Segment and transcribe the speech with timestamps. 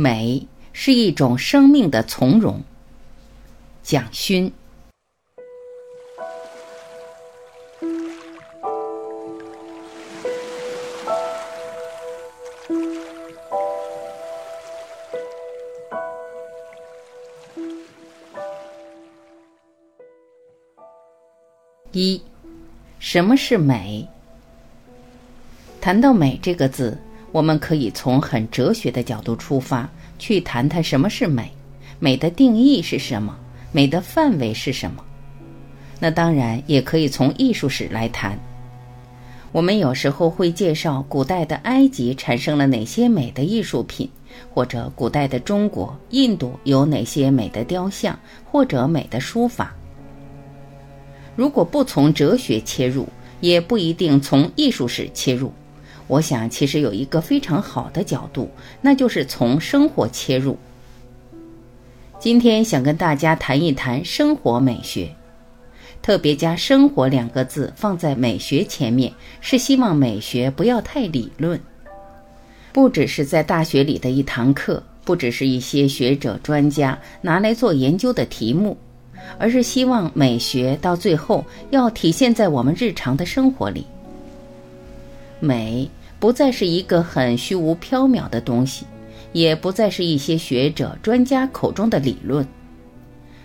[0.00, 2.62] 美是一种生命的从容。
[3.82, 4.50] 蒋勋。
[21.92, 22.22] 一，
[22.98, 24.08] 什么是美？
[25.78, 26.96] 谈到美这个字，
[27.32, 29.88] 我们可以从很哲学的角度出发，
[30.18, 31.50] 去谈谈什么是美，
[31.98, 33.36] 美的定义是什么，
[33.72, 35.04] 美的范围是什么。
[35.98, 38.38] 那当然也可以从艺术史来谈。
[39.52, 44.08] 我们有时候会介绍古代的埃及产生了哪些美的艺术品，
[44.48, 49.74] 或者古代的中国、印度有哪些美的雕像或者美的书法。
[51.36, 53.08] 如果不从哲学切入，
[53.40, 55.52] 也不一定从艺术史切入。
[56.10, 58.50] 我想，其实有一个非常好的角度，
[58.80, 60.58] 那就是从生活切入。
[62.18, 65.08] 今天想跟大家谈一谈生活美学，
[66.02, 71.60] 特别加“生活”两个字放在美学前面，是希望美学不要太理论，
[72.72, 78.76] 不只是在大学里的一堂课，不只是一些学者专家拿来做研究的题目。
[79.38, 83.86] 而是希望美学到最后要体现在我们日常的生活里。
[85.38, 85.88] 美
[86.20, 88.84] 不再是一个很虚无缥缈的东西，
[89.32, 92.46] 也不再是一些学者专家口中的理论。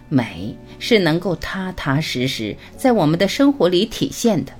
[0.10, 4.52] 美是能够踏踏实实在我们的生活里体现的。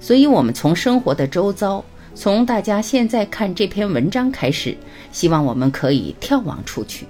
[0.00, 1.84] 所以，我们从生活的周遭，
[2.14, 4.76] 从大家现在看这篇文章开始，
[5.12, 7.06] 希望我们可以眺望出去。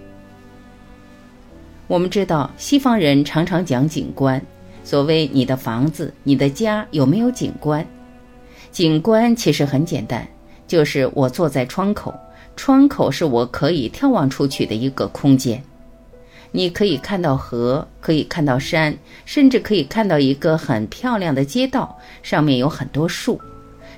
[1.87, 4.43] 我们知道，西方人常常讲景观。
[4.85, 7.87] 所谓你的房子、你的家有没有景观？
[8.71, 10.27] 景观其实很简单，
[10.67, 12.15] 就是我坐在窗口，
[12.57, 15.63] 窗口是我可以眺望出去的一个空间。
[16.51, 23.41] 你可以看到河，可以看到山，甚至可以看到一个很漂亮的街道，上面有很多树，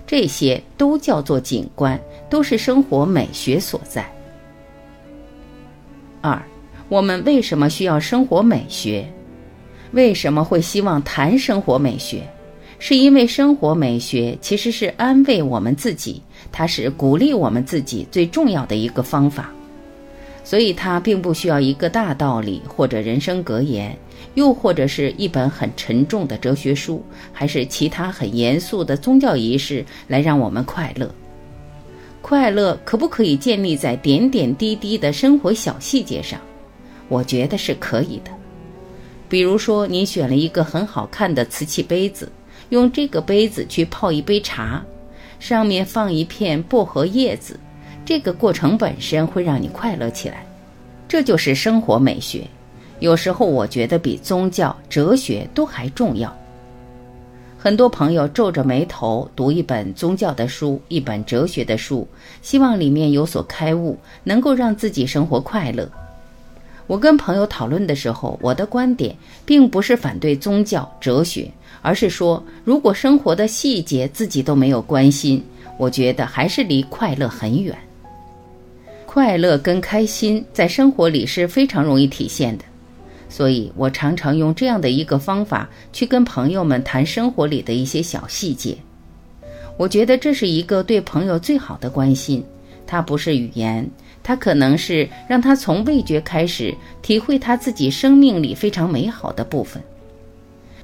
[0.06, 4.04] 这些都叫做景观，都是生活美学所在。
[6.20, 6.40] 二。
[6.88, 9.08] 我们为什么需要生活美学？
[9.92, 12.28] 为什么会希望谈生活美学？
[12.80, 16.20] 是因为生活美学其实是安慰我们自己，
[16.50, 19.52] 它是鼓励我们自己最重要的一个方法。
[20.42, 23.96] 所以它并不需要一个大道理或者人生格言，
[24.34, 31.08] 又或者是一本很沉重的哲学书，还是其他很严肃的宗教仪式来让我们快乐。
[32.22, 36.40] 快乐可不可以建立在点点滴滴的生活小细节上？
[37.08, 38.30] 我觉得是可以的，
[39.28, 42.30] 比如说你选了一个很好看的瓷器杯子，
[42.70, 44.82] 用这个杯子去泡一杯茶，
[45.38, 47.58] 上面放一片薄荷叶子，
[48.04, 50.44] 这个过程本身会让你快乐起来，
[51.06, 52.46] 这就是生活美学。
[53.00, 56.34] 有时候我觉得比宗教、哲学都还重要。
[57.58, 62.06] 很多朋友皱着眉头读一本宗教的书，一本哲学的书，
[62.40, 65.86] 希望里面有所开悟，能够让自己生活快乐。
[66.86, 69.14] 我跟朋友讨论的时候，我的观点
[69.44, 71.50] 并不是反对宗教、哲学，
[71.82, 75.42] 而是说，如果生活的细节自己都没有关心，
[75.78, 77.76] 我觉得还是离快乐很远。
[79.06, 82.64] 快乐跟开心在生活里是非常容易体现的，
[83.28, 88.76] 所以我常常用这样的一个方法去跟朋友们谈生活里的一些小细节。
[89.76, 92.44] 我觉得这是一个对朋友最好的关心，
[92.86, 93.88] 它不是语言。
[94.22, 99.82] 它可能是让他从味觉开始体会他自己生命里非常美好的部分。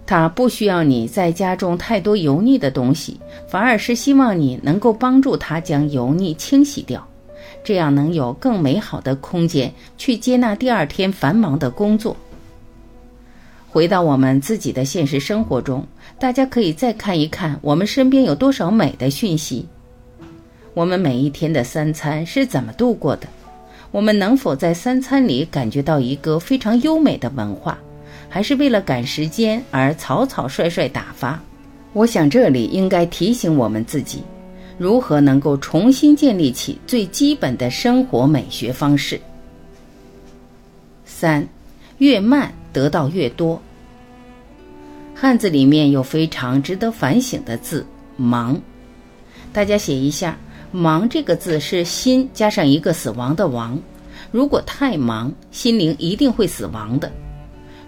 [0.07, 7.05] 他不需要你再加重太多油腻的东西，反而是希望你能够帮助他将油腻清洗掉，
[7.65, 12.17] 这样能有更美好的空间去接纳第二天繁忙的工作。
[13.69, 15.85] 回到我们自己的现实生活中，
[16.19, 19.67] 大家可以再看一看我们身边有多少美的讯息。
[20.73, 23.27] 我们每一天的三餐是怎么度过的？
[23.91, 27.79] 我们能否在三餐里感觉到一个非常优美的文化，
[28.29, 31.41] 还是为了赶时间而草草率率打发？
[31.93, 34.23] 我想这里应该提醒我们自己，
[34.77, 39.21] 如何能够重新建立起最基本的生活美学方式。
[41.05, 41.47] 三，
[41.99, 43.61] 越慢得到越多。
[45.15, 47.87] 汉字里面有非常值得反省的字
[48.19, 48.61] “忙”，
[49.53, 50.37] 大家写一下。
[50.73, 53.81] 忙这个字是心加上一个死亡的亡，
[54.31, 57.11] 如果太忙，心灵一定会死亡的。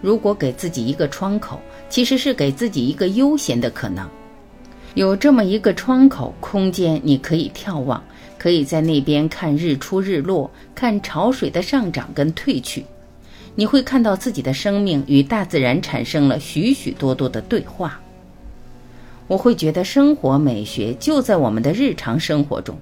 [0.00, 4.08] 如果给自己一个窗口，其实是给自己一个悠闲的可能。
[4.94, 8.02] 有这么一个窗口空间，你可以眺望，
[8.38, 12.84] 可以在那边看日出日落，看潮水的上涨跟退去。
[13.54, 18.00] 你会看到自己的生命与大自然产生了许许多多的对话。
[19.26, 22.78] 我会觉得生活美学就在我们的日常生活中。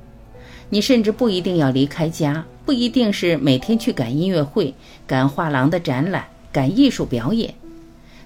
[0.68, 4.74] 你甚至不一定要离开家，不一定是每天去赶音乐会、
[5.06, 7.54] 赶画廊的展览、感艺术表演。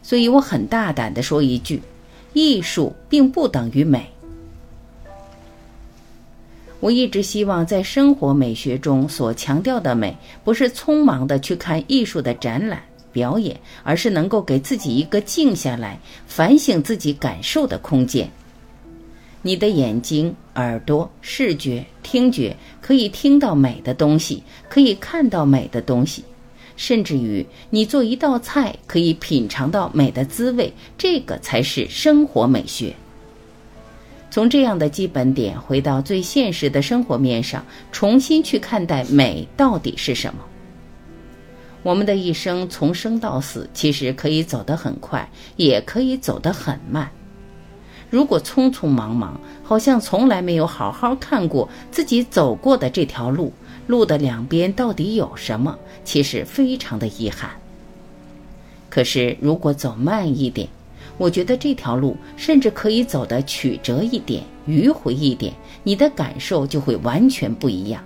[0.05, 1.83] 所以我很大胆的说一句：
[2.33, 4.09] 艺术并不等于美。
[6.79, 12.81] 我一直希望在生活美学中所强调的美，不是匆忙的去看艺术的展览
[13.13, 15.99] 表演，而是能够给自己一个静下来
[16.29, 18.31] 反省自己感受的空间。
[19.43, 26.25] 你的眼睛、耳朵、视觉、听觉可以听到美的东西，可以看到美的东西，
[26.81, 32.95] 甚至于你做一道菜可以品尝到美的滋味，这个才是生活美学。
[34.31, 37.63] 从这样的基本点回到最现实的生活面上，
[37.93, 40.41] 重新去看待美到底是什么。
[41.83, 47.11] 我们的一生从生到死，其实可以走得很快，也可以走得很慢。
[48.09, 53.53] 如果匆匆忙忙，好像从来没有好好看过自己走过的这条路，
[53.91, 55.77] 路的两边到底有什么？
[56.05, 57.51] 其实非常的遗憾。
[58.89, 60.69] 可是如果走慢一点，
[61.19, 65.53] 我觉得这条路甚至可以走得曲折一点、迂回一点，
[65.83, 68.01] 你的感受就会完全不一样。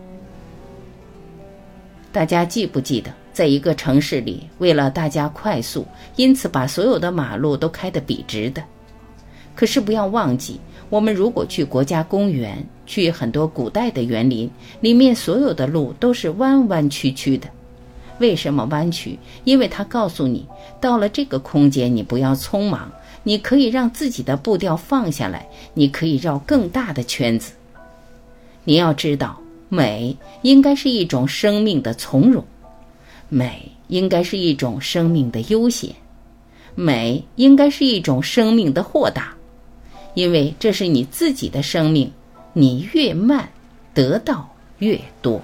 [2.11, 5.87] 大家记不记得，在一个城市里，为了大家快速，
[6.17, 8.65] 因此把所有的马路都开得笔直的。
[9.55, 10.59] 可是不要忘记，
[10.91, 14.49] 我们如果去国家公园，去很多古代的园林，
[14.81, 17.49] 里面所有的路都是弯弯曲曲的。
[18.21, 19.19] 为什么弯曲？
[19.43, 20.47] 因为它告诉你，
[20.81, 22.91] 到了这个空间，你不要匆忙。
[23.27, 27.55] 你可以让自己的步调放下来，你可以绕更大的圈子。
[28.65, 29.41] 你要知道，
[29.71, 32.45] 美应该是一种生命的从容，
[33.31, 35.91] 美应该是一种生命的悠闲，
[36.75, 39.34] 美应该是一种生命的豁达，
[40.15, 42.11] 因为这是你自己的生命，
[42.53, 43.49] 你越慢，
[43.93, 45.41] 得到越多。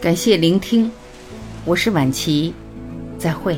[0.00, 0.90] 感谢聆听，
[1.64, 2.52] 我是晚琪，
[3.18, 3.56] 再会。